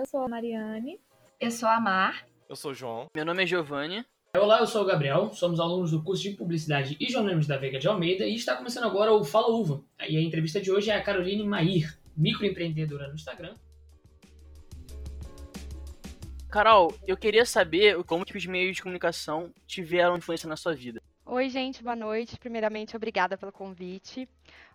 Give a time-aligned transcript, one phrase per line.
[0.00, 0.98] eu sou a Mariane.
[1.38, 2.26] Eu sou a Mar.
[2.48, 3.06] Eu sou o João.
[3.14, 4.02] Meu nome é Giovanni.
[4.34, 7.78] Olá, eu sou o Gabriel, somos alunos do curso de Publicidade e Jornalismo da Veiga
[7.78, 9.84] de Almeida e está começando agora o Fala Uva.
[10.08, 13.54] E a entrevista de hoje é a Caroline Mair, microempreendedora no Instagram.
[16.48, 20.99] Carol, eu queria saber como que os meios de comunicação tiveram influência na sua vida.
[21.32, 22.36] Oi, gente, boa noite.
[22.40, 24.28] Primeiramente, obrigada pelo convite.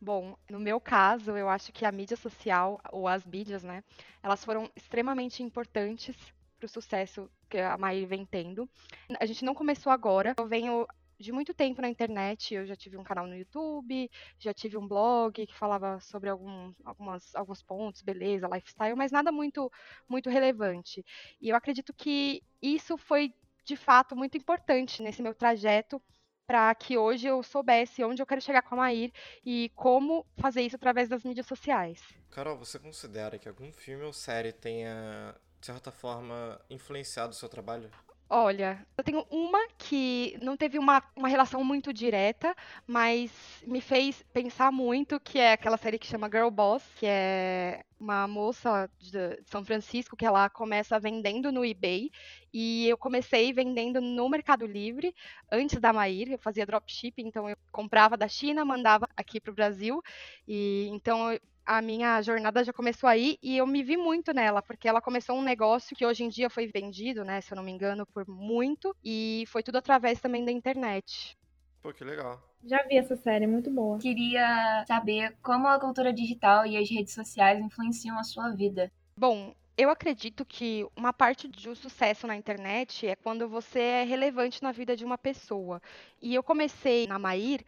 [0.00, 3.84] Bom, no meu caso, eu acho que a mídia social, ou as mídias, né,
[4.20, 6.16] elas foram extremamente importantes
[6.58, 8.68] para o sucesso que a Maí vem tendo.
[9.20, 10.88] A gente não começou agora, eu venho
[11.20, 14.88] de muito tempo na internet, eu já tive um canal no YouTube, já tive um
[14.88, 19.70] blog que falava sobre algum, algumas, alguns pontos, beleza, lifestyle, mas nada muito,
[20.08, 21.04] muito relevante.
[21.40, 23.32] E eu acredito que isso foi,
[23.64, 26.02] de fato, muito importante nesse meu trajeto
[26.50, 29.12] para que hoje eu soubesse onde eu quero chegar com a Maír
[29.46, 32.02] e como fazer isso através das mídias sociais.
[32.28, 37.48] Carol, você considera que algum filme ou série tenha de certa forma, influenciado o seu
[37.48, 37.88] trabalho?
[38.32, 42.54] Olha, eu tenho uma que não teve uma, uma relação muito direta,
[42.86, 43.32] mas
[43.66, 48.28] me fez pensar muito, que é aquela série que chama Girl Boss, que é uma
[48.28, 52.08] moça de São Francisco que ela começa vendendo no eBay
[52.52, 55.12] e eu comecei vendendo no Mercado Livre
[55.50, 59.54] antes da Maír, eu fazia dropshipping, então eu comprava da China, mandava aqui para o
[59.54, 60.00] Brasil
[60.46, 61.36] e então
[61.70, 65.36] a minha jornada já começou aí e eu me vi muito nela, porque ela começou
[65.36, 68.26] um negócio que hoje em dia foi vendido, né, se eu não me engano, por
[68.26, 71.38] muito, e foi tudo através também da internet.
[71.80, 72.42] Pô, que legal.
[72.64, 73.98] Já vi essa série, muito boa.
[73.98, 78.90] Queria saber como a cultura digital e as redes sociais influenciam a sua vida.
[79.16, 84.60] Bom, eu acredito que uma parte do sucesso na internet é quando você é relevante
[84.60, 85.80] na vida de uma pessoa.
[86.20, 87.64] E eu comecei na Maír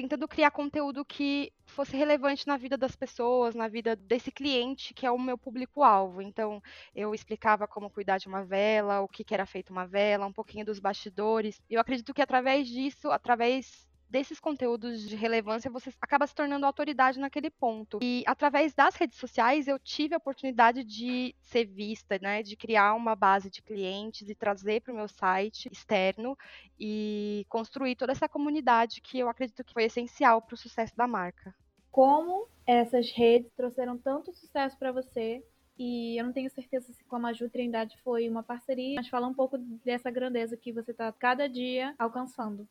[0.00, 5.04] tentando criar conteúdo que fosse relevante na vida das pessoas, na vida desse cliente que
[5.04, 6.22] é o meu público-alvo.
[6.22, 6.62] Então,
[6.94, 10.32] eu explicava como cuidar de uma vela, o que, que era feito uma vela, um
[10.32, 11.60] pouquinho dos bastidores.
[11.68, 17.18] Eu acredito que através disso, através desses conteúdos de relevância, você acaba se tornando autoridade
[17.18, 17.98] naquele ponto.
[18.02, 22.94] E através das redes sociais, eu tive a oportunidade de ser vista, né, de criar
[22.94, 26.36] uma base de clientes e trazer para o meu site externo
[26.78, 31.06] e construir toda essa comunidade que eu acredito que foi essencial para o sucesso da
[31.06, 31.54] marca.
[31.90, 35.42] Como essas redes trouxeram tanto sucesso para você
[35.78, 39.28] e eu não tenho certeza se com a Maju Trindade foi uma parceria, mas fala
[39.28, 42.68] um pouco dessa grandeza que você está cada dia alcançando.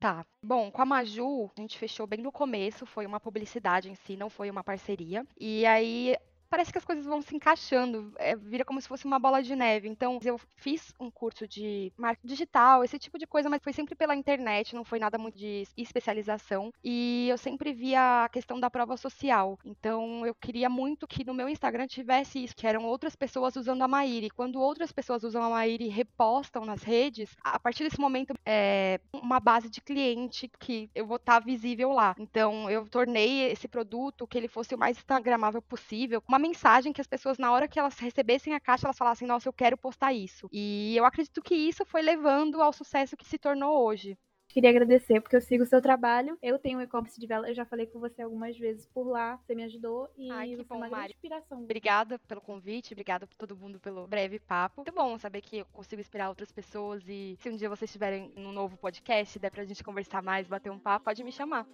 [0.00, 0.24] Tá.
[0.42, 4.16] Bom, com a Maju, a gente fechou bem no começo, foi uma publicidade em si,
[4.16, 5.26] não foi uma parceria.
[5.38, 6.16] E aí
[6.50, 9.54] parece que as coisas vão se encaixando, é, vira como se fosse uma bola de
[9.54, 9.88] neve.
[9.88, 13.94] Então, eu fiz um curso de marketing digital, esse tipo de coisa, mas foi sempre
[13.94, 16.72] pela internet, não foi nada muito de especialização.
[16.82, 19.58] E eu sempre via a questão da prova social.
[19.64, 23.82] Então, eu queria muito que no meu Instagram tivesse isso, que eram outras pessoas usando
[23.82, 24.28] a Maíri.
[24.28, 29.00] Quando outras pessoas usam a Maíri e repostam nas redes, a partir desse momento é
[29.12, 32.16] uma base de cliente que eu vou estar visível lá.
[32.18, 37.00] Então, eu tornei esse produto que ele fosse o mais instagramável possível, uma mensagem que
[37.00, 40.12] as pessoas, na hora que elas recebessem a caixa, elas falassem, nossa, eu quero postar
[40.12, 40.48] isso.
[40.52, 44.18] E eu acredito que isso foi levando ao sucesso que se tornou hoje.
[44.50, 46.36] Queria agradecer porque eu sigo o seu trabalho.
[46.42, 49.36] Eu tenho um e-commerce de vela, eu já falei com você algumas vezes por lá,
[49.36, 51.12] você me ajudou e Ai, bom, é uma Mari.
[51.12, 51.62] inspiração.
[51.62, 54.80] Obrigada pelo convite, obrigada por todo mundo pelo breve papo.
[54.80, 58.32] Muito bom saber que eu consigo inspirar outras pessoas e se um dia vocês estiverem
[58.34, 61.64] num novo podcast, der pra gente conversar mais, bater um papo, pode me chamar.